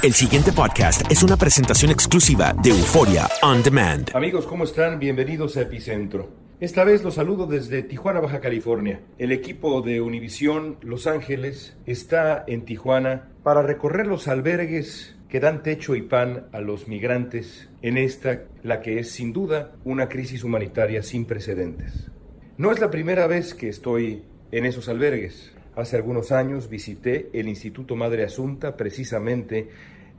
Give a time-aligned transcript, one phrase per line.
[0.00, 4.08] El siguiente podcast es una presentación exclusiva de Euforia On Demand.
[4.14, 5.00] Amigos, ¿cómo están?
[5.00, 6.30] Bienvenidos a Epicentro.
[6.60, 9.00] Esta vez los saludo desde Tijuana, Baja California.
[9.18, 15.64] El equipo de Univisión Los Ángeles está en Tijuana para recorrer los albergues que dan
[15.64, 20.44] techo y pan a los migrantes en esta, la que es sin duda una crisis
[20.44, 22.08] humanitaria sin precedentes.
[22.56, 25.52] No es la primera vez que estoy en esos albergues.
[25.78, 29.68] Hace algunos años visité el Instituto Madre Asunta, precisamente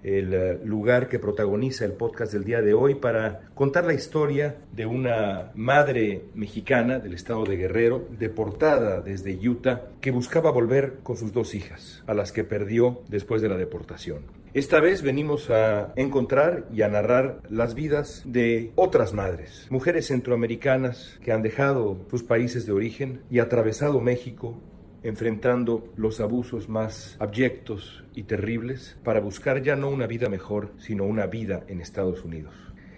[0.04, 4.56] el eh, lugar que protagoniza el podcast del día de hoy para contar la historia
[4.72, 11.18] de una madre mexicana del estado de Guerrero, deportada desde Utah, que buscaba volver con
[11.18, 14.20] sus dos hijas, a las que perdió después de la deportación.
[14.54, 21.20] Esta vez venimos a encontrar y a narrar las vidas de otras madres, mujeres centroamericanas
[21.22, 24.58] que han dejado sus países de origen y atravesado México
[25.04, 31.06] enfrentando los abusos más abyectos y terribles para buscar ya no una vida mejor, sino
[31.06, 32.54] una vida en Estados Unidos.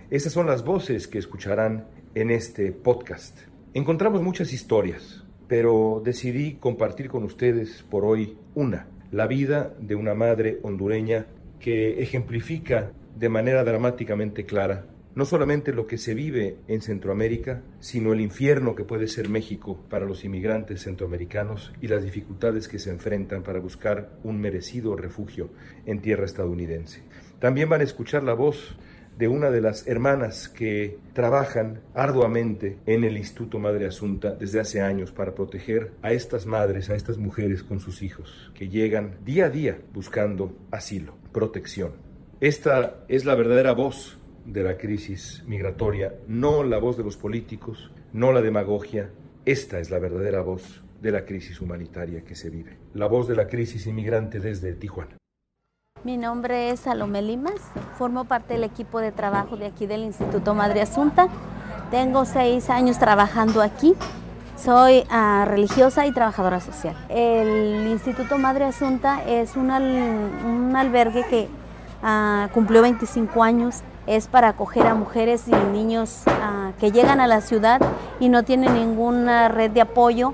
[0.10, 3.40] Esas son las voces que escucharán en este podcast.
[3.74, 10.14] Encontramos muchas historias, pero decidí compartir con ustedes por hoy una, la vida de una
[10.14, 11.28] madre hondureña
[11.60, 14.86] que ejemplifica de manera dramáticamente clara
[15.16, 19.84] no solamente lo que se vive en Centroamérica, sino el infierno que puede ser México
[19.90, 25.50] para los inmigrantes centroamericanos y las dificultades que se enfrentan para buscar un merecido refugio
[25.86, 27.04] en tierra estadounidense.
[27.40, 28.78] También van a escuchar la voz
[29.18, 34.82] de una de las hermanas que trabajan arduamente en el Instituto Madre Asunta desde hace
[34.82, 39.46] años para proteger a estas madres, a estas mujeres con sus hijos, que llegan día
[39.46, 41.92] a día buscando asilo, protección.
[42.40, 47.92] Esta es la verdadera voz de la crisis migratoria, no la voz de los políticos,
[48.14, 49.10] no la demagogia,
[49.46, 53.36] esta es la verdadera voz de la crisis humanitaria que se vive, la voz de
[53.36, 55.18] la crisis inmigrante desde Tijuana.
[56.04, 57.62] Mi nombre es Salomé Limas,
[57.98, 61.28] formo parte del equipo de trabajo de aquí del Instituto Madre Asunta.
[61.92, 63.94] Tengo seis años trabajando aquí.
[64.58, 66.96] Soy uh, religiosa y trabajadora social.
[67.10, 71.48] El Instituto Madre Asunta es un, al, un albergue que
[72.04, 77.28] uh, cumplió 25 años es para acoger a mujeres y niños uh, que llegan a
[77.28, 77.82] la ciudad
[78.20, 80.34] y no tienen ninguna red de apoyo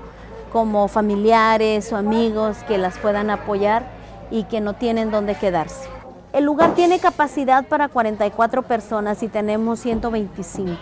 [0.52, 3.84] como familiares o amigos que las puedan apoyar
[4.30, 5.88] y que no tienen dónde quedarse.
[6.32, 10.76] El lugar tiene capacidad para 44 personas y tenemos 125.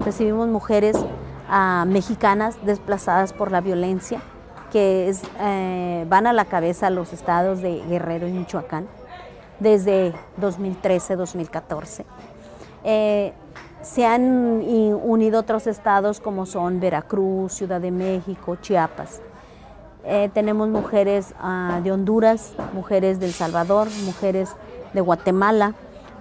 [0.00, 4.20] Recibimos mujeres uh, mexicanas desplazadas por la violencia
[4.70, 8.86] que es, eh, van a la cabeza los estados de Guerrero y Michoacán
[9.60, 12.04] desde 2013-2014.
[12.84, 13.32] Eh,
[13.82, 14.62] se han
[15.02, 19.22] unido otros estados como son Veracruz, Ciudad de México, Chiapas.
[20.04, 24.50] Eh, tenemos mujeres uh, de Honduras, mujeres de El Salvador, mujeres
[24.92, 25.74] de Guatemala,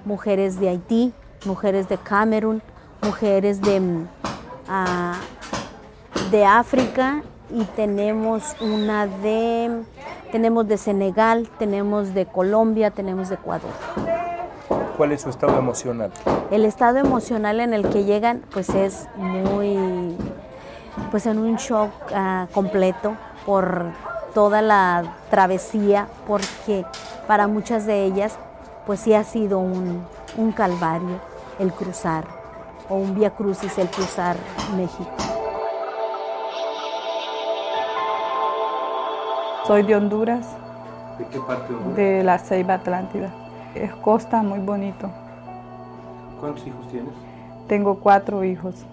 [0.05, 1.13] mujeres de Haití,
[1.45, 2.61] mujeres de Camerún,
[3.01, 5.13] mujeres de, uh,
[6.31, 9.83] de África y tenemos una de
[10.31, 13.71] tenemos de Senegal, tenemos de Colombia, tenemos de Ecuador.
[14.97, 16.11] ¿Cuál es su estado emocional?
[16.49, 20.15] El estado emocional en el que llegan pues es muy,
[21.11, 23.15] pues en un shock uh, completo
[23.45, 23.85] por
[24.33, 26.85] toda la travesía, porque
[27.27, 28.37] para muchas de ellas
[28.85, 30.03] pues sí ha sido un,
[30.37, 31.19] un calvario
[31.59, 32.25] el cruzar,
[32.89, 34.35] o un vía crucis el cruzar
[34.75, 35.36] México.
[39.67, 40.55] Soy de Honduras.
[41.19, 41.97] ¿De qué parte de Honduras?
[41.97, 43.33] De la Ceiba Atlántida.
[43.75, 45.11] Es costa muy bonito.
[46.39, 47.11] ¿Cuántos hijos tienes?
[47.67, 48.85] Tengo cuatro hijos.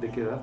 [0.00, 0.40] ¿De qué edad?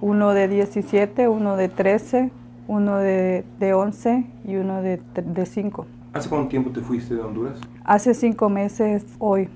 [0.00, 2.30] Uno de 17, uno de 13,
[2.68, 5.86] uno de, de 11 y uno de, de 5.
[6.14, 7.60] ¿Hace cuánto tiempo te fuiste de Honduras?
[7.84, 9.50] Hace cinco meses hoy.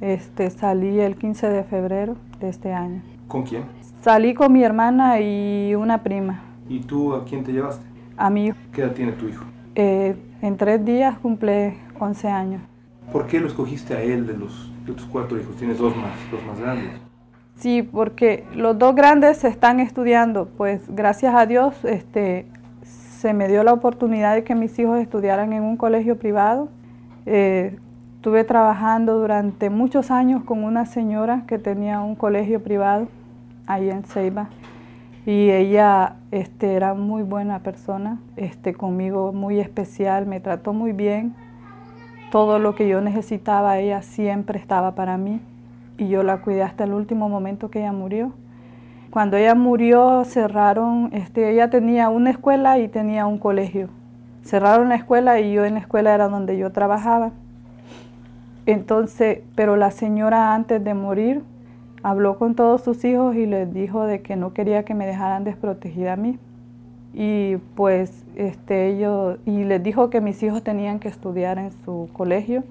[0.00, 3.02] Este, salí el 15 de febrero de este año.
[3.28, 3.64] ¿Con quién?
[4.00, 6.44] Salí con mi hermana y una prima.
[6.66, 7.89] ¿Y tú a quién te llevaste?
[8.20, 8.58] A mi hijo.
[8.74, 9.46] ¿Qué edad tiene tu hijo?
[9.74, 12.62] Eh, en tres días cumple 11 años.
[13.10, 15.56] ¿Por qué lo escogiste a él de, los, de tus cuatro hijos?
[15.56, 16.90] Tienes dos más, dos más grandes.
[17.56, 20.50] Sí, porque los dos grandes están estudiando.
[20.58, 22.44] Pues gracias a Dios este,
[22.82, 26.68] se me dio la oportunidad de que mis hijos estudiaran en un colegio privado.
[27.24, 27.78] Eh,
[28.16, 33.08] estuve trabajando durante muchos años con una señora que tenía un colegio privado
[33.66, 34.50] ahí en Ceiba
[35.26, 41.34] y ella este, era muy buena persona, este, conmigo muy especial, me trató muy bien.
[42.30, 45.40] Todo lo que yo necesitaba, ella siempre estaba para mí
[45.98, 48.32] y yo la cuidé hasta el último momento que ella murió.
[49.10, 53.88] Cuando ella murió cerraron, este, ella tenía una escuela y tenía un colegio.
[54.42, 57.32] Cerraron la escuela y yo en la escuela era donde yo trabajaba.
[58.66, 61.42] Entonces, pero la señora antes de morir
[62.02, 65.44] habló con todos sus hijos y les dijo de que no quería que me dejaran
[65.44, 66.38] desprotegida a mí.
[67.12, 72.08] Y pues este, ellos, y les dijo que mis hijos tenían que estudiar en su
[72.12, 72.62] colegio,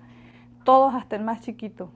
[0.64, 1.90] todos hasta el más chiquito,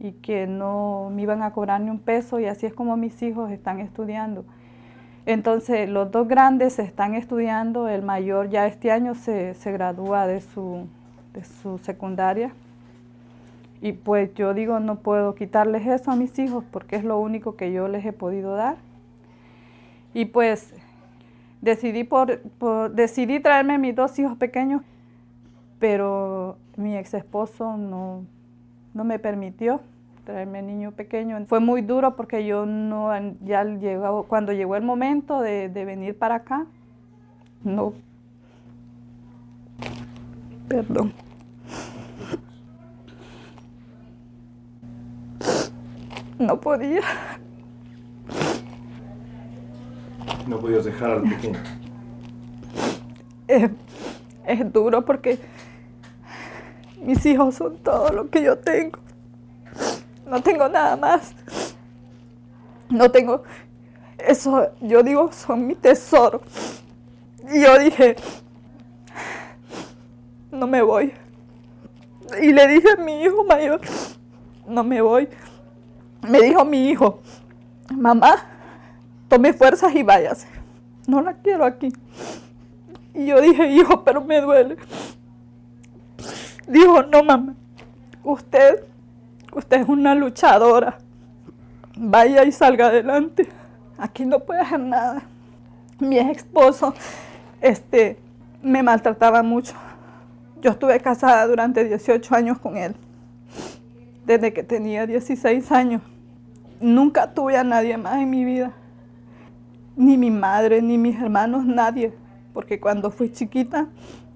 [0.00, 3.22] y que no me iban a cobrar ni un peso, y así es como mis
[3.22, 4.44] hijos están estudiando.
[5.26, 10.40] Entonces, los dos grandes están estudiando, el mayor ya este año se, se gradúa de
[10.40, 10.86] su,
[11.32, 12.52] de su secundaria.
[13.84, 17.54] Y pues yo digo, no puedo quitarles eso a mis hijos porque es lo único
[17.54, 18.76] que yo les he podido dar.
[20.14, 20.72] Y pues
[21.60, 22.40] decidí, por,
[22.94, 24.80] decidí traerme a mis dos hijos pequeños,
[25.78, 28.24] pero mi ex esposo no,
[28.94, 29.82] no me permitió
[30.24, 31.44] traerme niño pequeño.
[31.44, 33.10] Fue muy duro porque yo no,
[33.44, 36.64] ya llegó, cuando llegó el momento de, de venir para acá,
[37.62, 37.92] no,
[40.68, 41.12] perdón.
[46.38, 47.00] No podía.
[50.46, 51.58] No podías dejar al pequeño.
[53.46, 53.70] Es,
[54.46, 55.38] es duro porque
[57.02, 58.98] mis hijos son todo lo que yo tengo.
[60.26, 61.34] No tengo nada más.
[62.88, 63.42] No tengo.
[64.18, 66.40] Eso, yo digo, son mi tesoro.
[67.52, 68.16] Y yo dije,
[70.50, 71.12] no me voy.
[72.40, 73.80] Y le dije a mi hijo mayor,
[74.66, 75.28] no me voy.
[76.28, 77.20] Me dijo mi hijo,
[77.90, 78.36] mamá,
[79.28, 80.48] tome fuerzas y váyase.
[81.06, 81.92] No la quiero aquí.
[83.12, 84.76] Y yo dije, hijo, pero me duele.
[86.66, 87.54] Dijo, no, mamá,
[88.22, 88.84] usted,
[89.52, 90.98] usted es una luchadora.
[91.96, 93.48] Vaya y salga adelante.
[93.98, 95.22] Aquí no puede hacer nada.
[96.00, 96.94] Mi ex esposo
[97.60, 98.18] este,
[98.62, 99.74] me maltrataba mucho.
[100.60, 102.96] Yo estuve casada durante 18 años con él,
[104.24, 106.00] desde que tenía 16 años.
[106.84, 108.70] Nunca tuve a nadie más en mi vida,
[109.96, 112.12] ni mi madre, ni mis hermanos, nadie,
[112.52, 113.86] porque cuando fui chiquita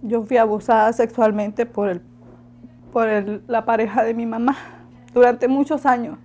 [0.00, 2.00] yo fui abusada sexualmente por, el,
[2.90, 4.56] por el, la pareja de mi mamá
[5.12, 6.16] durante muchos años.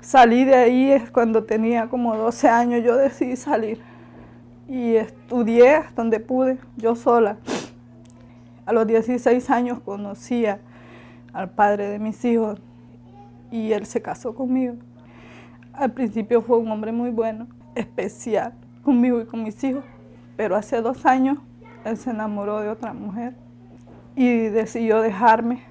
[0.00, 3.80] Salí de ahí es cuando tenía como 12 años, yo decidí salir
[4.66, 7.36] y estudié donde pude, yo sola.
[8.66, 10.58] A los 16 años conocía
[11.32, 12.60] al padre de mis hijos
[13.52, 14.74] y él se casó conmigo.
[15.76, 18.52] Al principio fue un hombre muy bueno, especial
[18.84, 19.82] conmigo y con mis hijos,
[20.36, 21.38] pero hace dos años
[21.84, 23.34] él se enamoró de otra mujer
[24.14, 25.62] y decidió dejarme.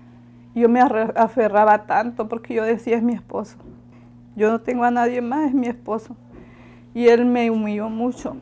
[0.55, 3.57] Yo me aferraba tanto porque yo decía es mi esposo.
[4.35, 6.17] Yo no tengo a nadie más, es mi esposo.
[6.93, 8.35] Y él me humilló mucho,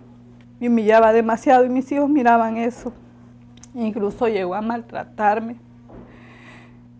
[0.60, 2.92] me humillaba demasiado y mis hijos miraban eso.
[3.76, 5.58] Incluso llegó a maltratarme.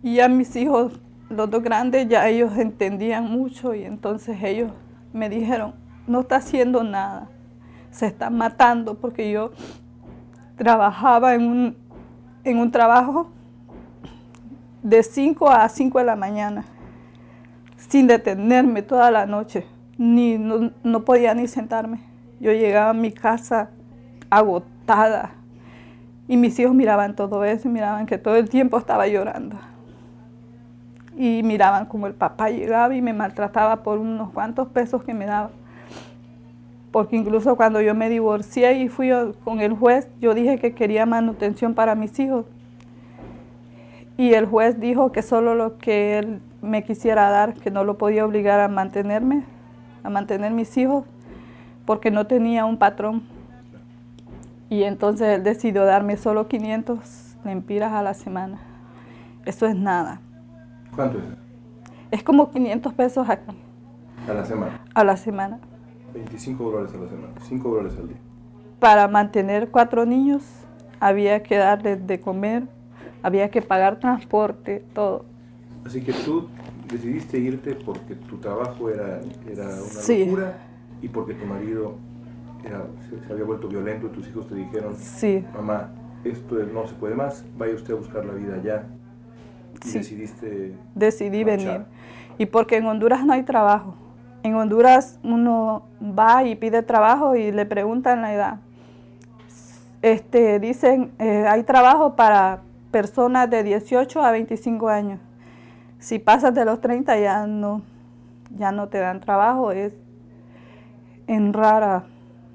[0.04, 1.00] Y a mis hijos
[1.32, 4.70] los dos grandes ya ellos entendían mucho y entonces ellos
[5.12, 5.74] me dijeron,
[6.06, 7.28] no está haciendo nada,
[7.90, 9.52] se está matando porque yo
[10.56, 11.76] trabajaba en un,
[12.44, 13.30] en un trabajo
[14.82, 16.64] de 5 a 5 de la mañana,
[17.76, 19.66] sin detenerme toda la noche,
[19.98, 22.00] ni, no, no podía ni sentarme.
[22.40, 23.70] Yo llegaba a mi casa
[24.28, 25.32] agotada
[26.26, 29.56] y mis hijos miraban todo eso y miraban que todo el tiempo estaba llorando.
[31.16, 35.26] Y miraban como el papá llegaba y me maltrataba por unos cuantos pesos que me
[35.26, 35.50] daba.
[36.90, 39.10] Porque incluso cuando yo me divorcié y fui
[39.44, 42.46] con el juez, yo dije que quería manutención para mis hijos.
[44.18, 47.98] Y el juez dijo que solo lo que él me quisiera dar, que no lo
[47.98, 49.44] podía obligar a mantenerme,
[50.04, 51.04] a mantener mis hijos,
[51.86, 53.22] porque no tenía un patrón.
[54.68, 58.58] Y entonces él decidió darme solo 500 lempiras a la semana.
[59.44, 60.20] Eso es nada.
[60.94, 61.24] ¿Cuánto es?
[62.10, 63.56] Es como 500 pesos aquí.
[64.28, 64.84] A la semana.
[64.94, 65.58] A la semana.
[66.12, 68.18] 25 dólares a la semana, 5 dólares al día.
[68.78, 70.42] Para mantener cuatro niños
[71.00, 72.64] había que darles de comer,
[73.22, 75.24] había que pagar transporte, todo.
[75.86, 76.48] Así que tú
[76.90, 79.20] decidiste irte porque tu trabajo era,
[79.50, 80.26] era una sí.
[80.26, 80.58] locura
[81.00, 81.94] y porque tu marido
[82.64, 85.44] era, se, se, había vuelto violento y tus hijos te dijeron, sí.
[85.54, 85.90] mamá,
[86.24, 88.86] esto no se puede más, vaya usted a buscar la vida allá.
[89.84, 89.98] Y sí.
[89.98, 91.66] decidiste Decidí marchar.
[91.66, 91.86] venir.
[92.38, 93.94] Y porque en Honduras no hay trabajo.
[94.42, 98.56] En Honduras uno va y pide trabajo y le preguntan la edad.
[100.02, 102.60] Este, dicen, eh, hay trabajo para
[102.90, 105.20] personas de 18 a 25 años.
[106.00, 107.82] Si pasas de los 30 ya no,
[108.56, 109.70] ya no te dan trabajo.
[109.70, 109.94] Es
[111.28, 112.04] en, rara,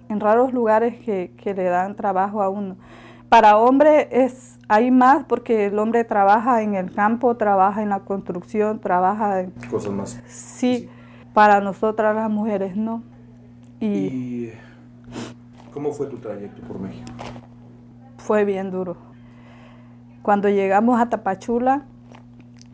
[0.10, 2.76] en raros lugares que, que le dan trabajo a uno.
[3.30, 8.00] Para hombre es, hay más porque el hombre trabaja en el campo, trabaja en la
[8.00, 9.52] construcción, trabaja en...
[9.70, 10.22] Cosas más.
[10.28, 10.90] Sí,
[11.34, 13.04] para nosotras las mujeres no.
[13.82, 14.54] Y, ¿Y
[15.74, 17.12] cómo fue tu trayecto por México?
[18.18, 18.96] Fue bien duro.
[20.22, 21.84] Cuando llegamos a Tapachula,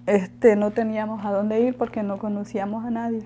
[0.06, 3.24] este, no teníamos a dónde ir porque no conocíamos a nadie.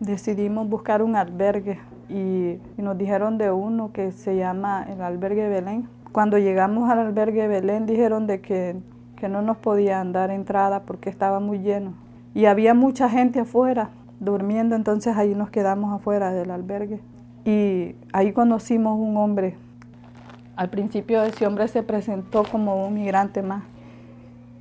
[0.00, 5.48] Decidimos buscar un albergue y, y nos dijeron de uno que se llama el albergue
[5.48, 5.95] Belén.
[6.16, 8.74] Cuando llegamos al albergue Belén dijeron de que,
[9.16, 11.92] que no nos podían dar entrada porque estaba muy lleno.
[12.32, 17.00] Y había mucha gente afuera durmiendo, entonces ahí nos quedamos afuera del albergue.
[17.44, 19.58] Y ahí conocimos un hombre.
[20.56, 23.64] Al principio ese hombre se presentó como un migrante más.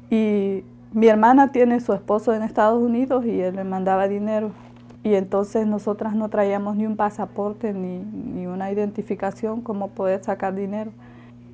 [0.10, 4.52] Y mi hermana tiene su esposo en Estados Unidos y él le mandaba dinero.
[5.04, 10.54] Y entonces nosotras no traíamos ni un pasaporte ni, ni una identificación como poder sacar
[10.54, 10.92] dinero.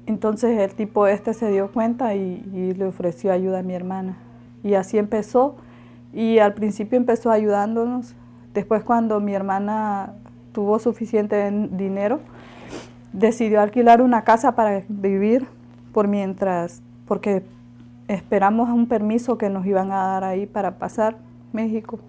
[0.05, 4.17] Entonces el tipo este se dio cuenta y, le ofreció ayuda a mi hermana.
[4.63, 5.55] Y así empezó.
[6.13, 8.15] Y al principio empezó ayudándonos.
[8.53, 10.13] Después cuando mi hermana
[10.51, 12.19] tuvo suficiente dinero,
[13.13, 15.47] decidió alquilar una casa para vivir
[15.93, 17.43] por mientras, porque
[18.07, 21.17] esperamos un permiso que nos iban a dar ahí para pasar
[21.53, 21.99] México.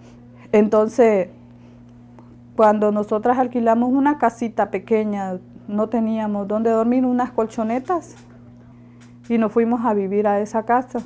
[0.51, 1.29] Entonces,
[2.55, 5.39] cuando nosotras alquilamos una casita pequeña,
[5.73, 8.15] no teníamos dónde dormir, unas colchonetas,
[9.29, 10.99] y nos fuimos a vivir a esa casa.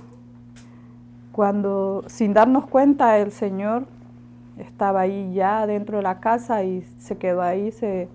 [1.31, 3.85] Cuando, sin darnos cuenta, el Señor
[4.57, 8.09] estaba ahí ya dentro de la casa y se quedó ahí, se,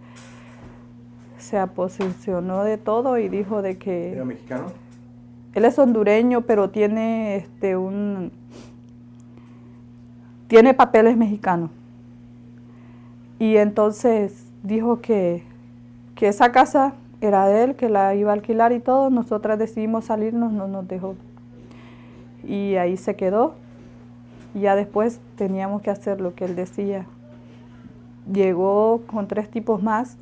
[1.39, 4.13] se aposicionó de todo y dijo de que...
[4.13, 4.67] ¿Era mexicano?
[5.55, 8.33] Él es hondureño, pero tiene este un
[10.53, 11.71] tiene papeles mexicanos.
[13.39, 15.45] Y entonces dijo que,
[16.15, 19.11] que esa casa era de él, que la iba a alquilar y todo.
[19.11, 21.15] Nosotras decidimos salirnos, no nos dejó.
[22.45, 23.55] Y ahí se quedó.
[24.55, 27.07] Y ya después teníamos que hacer lo que él decía.
[28.31, 30.17] Llegó con tres tipos más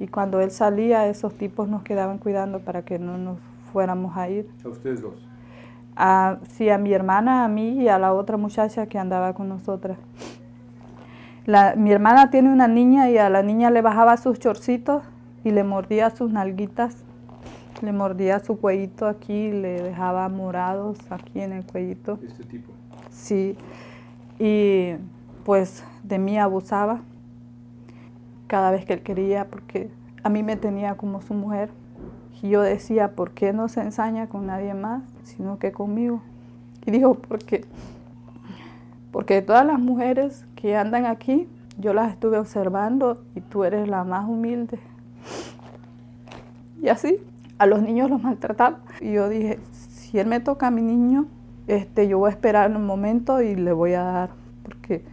[0.00, 3.38] y cuando él salía, esos tipos nos quedaban cuidando para que no nos
[3.72, 4.48] fuéramos a ir.
[4.64, 5.14] ¿A ustedes dos?
[5.96, 9.48] A, sí, a mi hermana, a mí y a la otra muchacha que andaba con
[9.48, 9.98] nosotras.
[11.46, 15.02] La, mi hermana tiene una niña y a la niña le bajaba sus chorcitos
[15.44, 16.96] y le mordía sus nalguitas,
[17.82, 22.18] le mordía su cuellito aquí, le dejaba morados aquí en el cuellito.
[22.26, 22.72] ¿Este tipo?
[23.10, 23.56] Sí,
[24.38, 24.94] y
[25.44, 27.00] pues de mí abusaba
[28.46, 29.90] cada vez que él quería porque
[30.22, 31.70] a mí me tenía como su mujer.
[32.42, 36.20] Y yo decía, ¿por qué no se ensaña con nadie más, sino que conmigo?
[36.84, 37.64] Y dijo, porque,
[39.12, 44.02] porque todas las mujeres que andan aquí, yo las estuve observando y tú eres la
[44.02, 44.78] más humilde.
[46.80, 47.18] Y así,
[47.58, 48.78] a los niños los maltrataba.
[49.02, 51.26] Y yo dije, si él me toca a mi niño,
[51.66, 54.30] este, yo voy a esperar un momento y le voy a dar.
[54.62, 55.04] Porque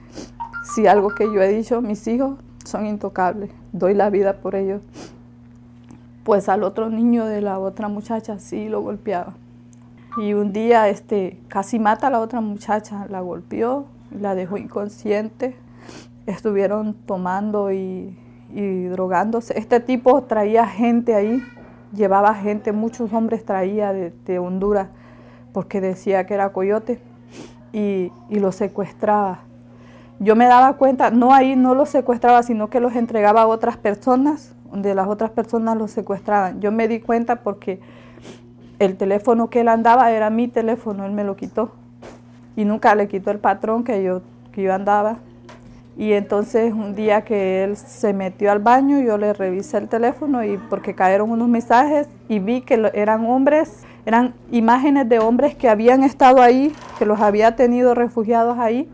[0.73, 4.81] si algo que yo he dicho, mis hijos son intocables, doy la vida por ellos.
[6.23, 9.33] Pues al otro niño de la otra muchacha sí lo golpeaba.
[10.15, 13.87] Y un día este, casi mata a la otra muchacha, la golpeó,
[14.19, 15.55] la dejó inconsciente.
[16.25, 18.15] Estuvieron tomando y,
[18.89, 19.57] drogándose.
[19.57, 21.41] Este tipo traía gente ahí,
[21.93, 24.89] llevaba gente, muchos hombres traía de, de Honduras
[25.53, 26.99] porque decía que era coyote
[27.73, 29.39] y, y los secuestraba.
[30.19, 33.77] Yo me daba cuenta, no ahí no los secuestraba, sino que los entregaba a otras
[33.77, 36.61] personas, donde las otras personas los secuestraban.
[36.61, 37.79] Yo me di cuenta porque
[38.79, 41.71] el teléfono que él andaba era mi teléfono, él me lo quitó.
[42.55, 45.17] Y nunca le quitó el patrón que yo, que yo andaba.
[45.97, 50.43] Y entonces un día que él se metió al baño, yo le revisé el teléfono
[50.43, 55.69] y porque cayeron unos mensajes y vi que eran hombres, eran imágenes de hombres que
[55.69, 58.89] habían estado ahí, que los había tenido refugiados ahí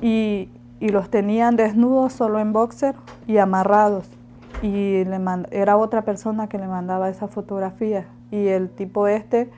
[0.00, 0.48] y,
[0.80, 2.94] y los tenían desnudos solo en boxer
[3.26, 4.08] y amarrados.
[4.62, 5.18] Y le
[5.50, 8.06] era otra persona que le mandaba esa fotografía.
[8.30, 9.50] Y el tipo este...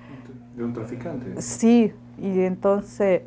[0.56, 1.40] ¿De un traficante?
[1.42, 3.23] Sí, y entonces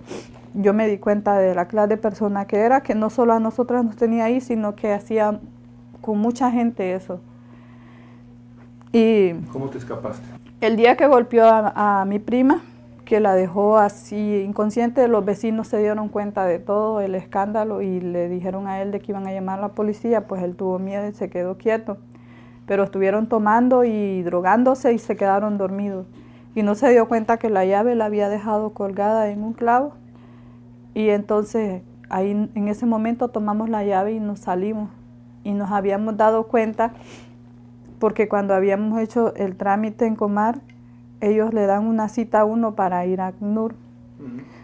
[0.53, 3.39] yo me di cuenta de la clase de persona que era, que no solo a
[3.39, 5.39] nosotras nos tenía ahí, sino que hacía
[6.01, 7.19] con mucha gente eso.
[8.91, 10.25] Y ¿Cómo te escapaste?
[10.61, 12.63] El día que golpeó a, a, mi prima,
[13.05, 18.01] que la dejó así inconsciente, los vecinos se dieron cuenta de todo el escándalo y
[18.01, 20.79] le dijeron a él de que iban a llamar a la policía, pues él tuvo
[20.79, 21.97] miedo y se quedó quieto.
[22.65, 26.05] Pero estuvieron tomando y drogándose y se quedaron dormidos.
[26.57, 29.93] Y no se dio cuenta que la llave la había dejado colgada en un clavo
[30.95, 34.89] y entonces ahí en ese momento tomamos la llave y nos salimos.
[35.43, 36.93] Y nos habíamos dado cuenta,
[37.99, 40.59] porque cuando habíamos hecho el trámite en Comar,
[41.21, 43.75] ellos le dan una cita a uno para ir a ACNUR.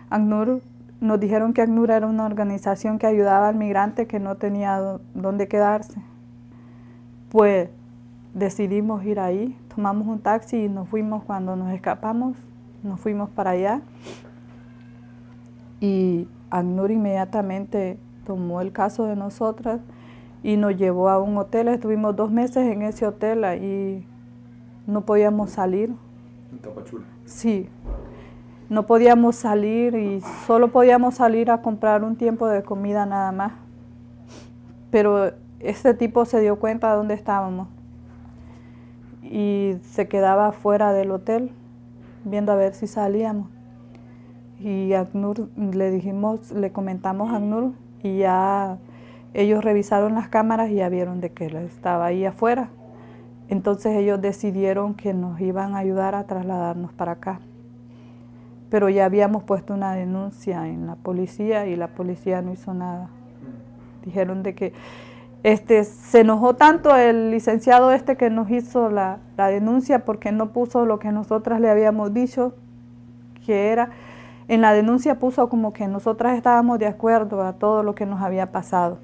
[0.09, 0.61] ACNUR
[0.99, 5.47] nos dijeron que ACNUR era una organización que ayudaba al migrante que no tenía dónde
[5.47, 6.01] quedarse.
[7.29, 7.69] Pues
[8.33, 12.35] decidimos ir ahí, tomamos un taxi y nos fuimos cuando nos escapamos,
[12.83, 13.81] nos fuimos para allá
[15.79, 19.81] y ACNUR inmediatamente tomó el caso de nosotras
[20.41, 21.67] y nos llevó a un hotel.
[21.67, 24.05] Estuvimos dos meses en ese hotel y
[24.87, 25.93] no podíamos salir.
[26.51, 27.05] ¿En Tapachula?
[27.25, 27.67] Sí,
[28.69, 33.53] no podíamos salir y solo podíamos salir a comprar un tiempo de comida nada más.
[34.89, 37.67] Pero este tipo se dio cuenta de dónde estábamos
[39.23, 41.51] y se quedaba fuera del hotel
[42.25, 43.47] viendo a ver si salíamos
[44.63, 48.77] y ACNUR le dijimos, le comentamos a ACNUR y ya
[49.33, 52.69] ellos revisaron las cámaras y ya vieron de que él estaba ahí afuera.
[53.49, 57.41] Entonces ellos decidieron que nos iban a ayudar a trasladarnos para acá.
[58.69, 63.09] Pero ya habíamos puesto una denuncia en la policía y la policía no hizo nada.
[64.05, 64.73] Dijeron de que
[65.43, 70.49] este, se enojó tanto el licenciado este que nos hizo la, la denuncia porque no
[70.49, 72.53] puso lo que nosotras le habíamos dicho
[73.45, 73.89] que era
[74.47, 78.21] en la denuncia puso como que nosotras estábamos de acuerdo a todo lo que nos
[78.21, 78.97] había pasado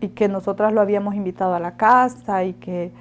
[0.00, 2.92] y que nosotras lo habíamos invitado a la casa y que,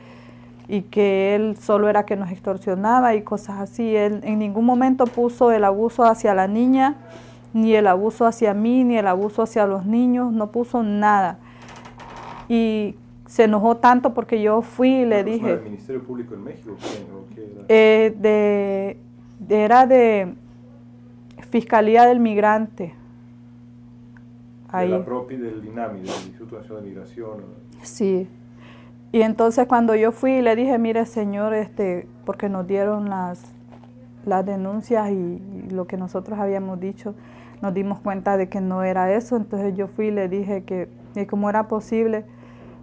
[0.67, 3.95] y que él solo era que nos extorsionaba y cosas así.
[3.95, 6.95] Él en ningún momento puso el abuso hacia la niña,
[7.53, 11.37] ni el abuso hacia mí, ni el abuso hacia los niños, no puso nada.
[12.47, 15.57] Y se enojó tanto porque yo fui y le dije...
[15.57, 16.75] ¿Del Ministerio Público en México?
[17.33, 17.65] ¿Qué, era?
[17.67, 18.15] Eh,
[19.47, 20.33] de, era de
[21.49, 22.93] Fiscalía del Migrante.
[24.69, 24.89] Ahí.
[24.89, 27.41] De la propia del INAMI, del Instituto Nacional de Migración.
[27.81, 28.27] Sí.
[29.11, 33.43] Y entonces cuando yo fui le dije, mire señor, este, porque nos dieron las,
[34.25, 37.13] las denuncias y, y, lo que nosotros habíamos dicho,
[37.63, 39.37] nos dimos cuenta de que no era eso.
[39.37, 42.25] Entonces yo fui y le dije que, que cómo era posible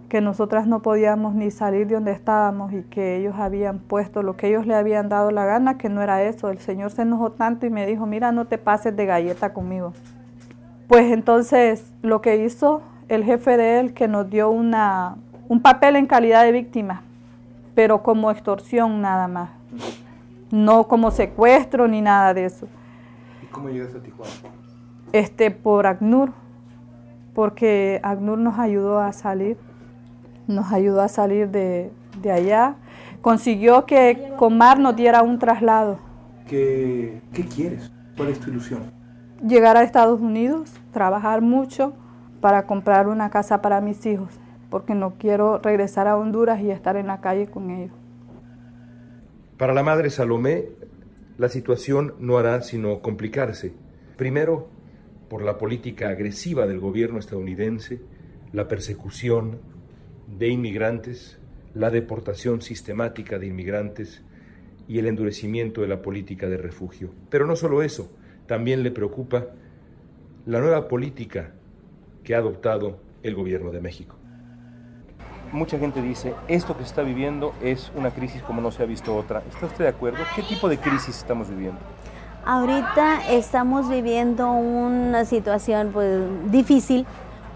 [0.09, 4.35] que nosotras no podíamos ni salir de donde estábamos y que ellos habían puesto lo
[4.35, 6.49] que ellos le habían dado la gana, que no era eso.
[6.49, 9.93] El Señor se enojó tanto y me dijo, mira, no te pases de galleta conmigo.
[10.89, 15.15] Pues entonces lo que hizo el jefe de él, que nos dio una,
[15.47, 17.03] un papel en calidad de víctima,
[17.73, 19.51] pero como extorsión nada más,
[20.49, 22.67] no como secuestro ni nada de eso.
[23.51, 24.31] ¿Y cómo llegaste a Tijuana?
[25.11, 26.31] Este, por ACNUR,
[27.35, 29.57] porque ACNUR nos ayudó a salir
[30.47, 32.75] nos ayudó a salir de, de allá.
[33.21, 35.99] Consiguió que Comar nos diera un traslado.
[36.47, 37.91] ¿Qué, ¿Qué quieres?
[38.17, 38.91] ¿Cuál es tu ilusión?
[39.45, 41.93] Llegar a Estados Unidos, trabajar mucho
[42.41, 46.95] para comprar una casa para mis hijos, porque no quiero regresar a Honduras y estar
[46.95, 47.95] en la calle con ellos.
[49.57, 50.65] Para la madre Salomé,
[51.37, 53.73] la situación no hará sino complicarse.
[54.17, 54.69] Primero,
[55.29, 58.01] por la política agresiva del gobierno estadounidense,
[58.53, 59.59] la persecución,
[60.37, 61.37] de inmigrantes,
[61.73, 64.21] la deportación sistemática de inmigrantes
[64.87, 67.13] y el endurecimiento de la política de refugio.
[67.29, 68.11] Pero no solo eso,
[68.47, 69.47] también le preocupa
[70.45, 71.53] la nueva política
[72.23, 74.20] que ha adoptado el gobierno de México.
[75.51, 78.85] Mucha gente dice, esto que se está viviendo es una crisis como no se ha
[78.85, 79.43] visto otra.
[79.49, 80.19] ¿Está usted de acuerdo?
[80.33, 81.79] ¿Qué tipo de crisis estamos viviendo?
[82.45, 87.05] Ahorita estamos viviendo una situación pues, difícil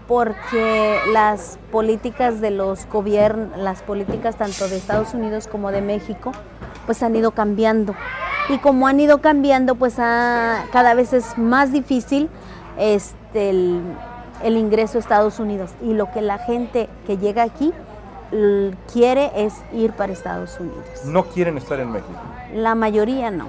[0.06, 6.32] porque las políticas de los gobiernos, las políticas tanto de Estados Unidos como de México,
[6.84, 7.94] pues han ido cambiando.
[8.48, 12.28] Y como han ido cambiando, pues cada vez es más difícil
[12.78, 13.80] este, el,
[14.42, 15.70] el ingreso a Estados Unidos.
[15.82, 17.72] Y lo que la gente que llega aquí
[18.92, 20.84] quiere es ir para Estados Unidos.
[21.04, 22.18] ¿No quieren estar en México?
[22.54, 23.46] La mayoría no.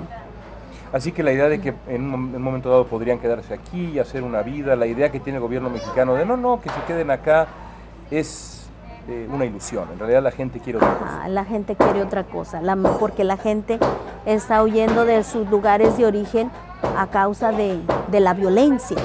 [0.94, 4.24] Así que la idea de que en un momento dado podrían quedarse aquí y hacer
[4.24, 7.12] una vida, la idea que tiene el gobierno mexicano de no, no, que se queden
[7.12, 7.48] acá,
[8.10, 8.70] es
[9.10, 9.90] eh, una ilusión.
[9.92, 11.28] En realidad la gente quiere otra cosa.
[11.28, 12.62] la gente quiere otra cosa,
[13.00, 13.80] porque la gente
[14.26, 16.52] está huyendo de sus lugares de origen
[16.98, 18.98] a causa de, de la violencia.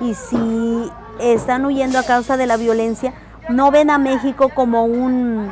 [0.00, 3.14] Y si están huyendo a causa de la violencia,
[3.48, 5.50] no ven a México como un,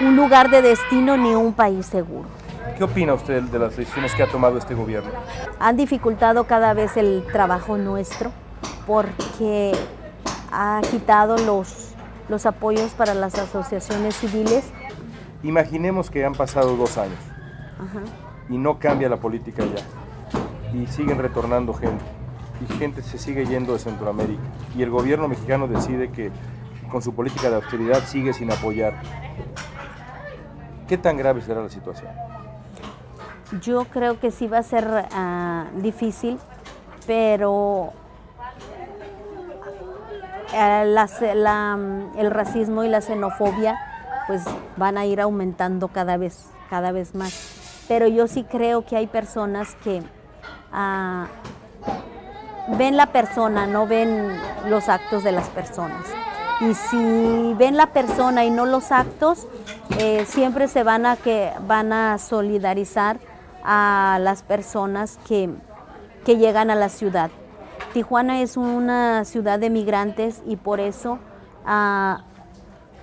[0.00, 2.28] un lugar de destino ni un país seguro.
[2.76, 5.10] ¿Qué opina usted de las decisiones que ha tomado este gobierno?
[5.58, 8.32] Han dificultado cada vez el trabajo nuestro
[8.86, 9.72] porque
[10.52, 11.94] ha quitado los,
[12.28, 14.64] los apoyos para las asociaciones civiles.
[15.42, 17.18] Imaginemos que han pasado dos años
[18.48, 22.04] y no cambia la política ya y siguen retornando gente
[22.60, 24.42] y gente se sigue yendo de Centroamérica
[24.76, 26.30] y el gobierno mexicano decide que
[26.90, 28.94] con su política de austeridad sigue sin apoyar.
[30.88, 32.10] ¿Qué tan grave será la situación?
[33.62, 36.38] Yo creo que sí va a ser uh, difícil,
[37.06, 37.92] pero
[40.52, 41.78] la,
[42.16, 43.78] el racismo y la xenofobia
[44.26, 44.44] pues
[44.76, 47.84] van a ir aumentando cada vez, cada vez más.
[47.88, 49.98] Pero yo sí creo que hay personas que
[50.72, 51.26] uh,
[52.76, 54.36] ven la persona, no ven
[54.68, 56.04] los actos de las personas.
[56.60, 59.46] Y si ven la persona y no los actos,
[59.98, 63.18] eh, siempre se van a que van a solidarizar
[63.64, 65.50] a las personas que,
[66.24, 67.30] que llegan a la ciudad.
[67.92, 71.18] Tijuana es una ciudad de migrantes y por eso
[71.64, 72.24] ah,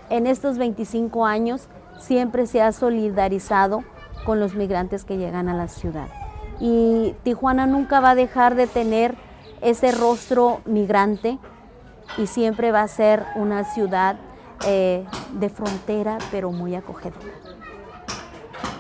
[0.10, 1.68] en estos 25 años
[2.00, 3.84] siempre se ha solidarizado
[4.26, 6.08] con los migrantes que llegan a la ciudad.
[6.60, 9.16] Y Tijuana nunca va a dejar de tener
[9.62, 11.38] ese rostro migrante
[12.18, 14.18] y siempre va a ser una ciudad
[14.66, 17.26] eh, de frontera, pero muy acogedora.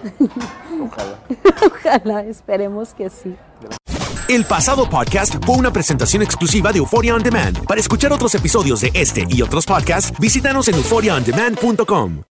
[0.82, 1.20] Ojalá.
[1.66, 3.36] Ojalá, esperemos que sí.
[4.28, 7.66] El pasado podcast fue una presentación exclusiva de Euphoria On Demand.
[7.66, 12.24] Para escuchar otros episodios de este y otros podcasts, visítanos en euphoriaondemand.com.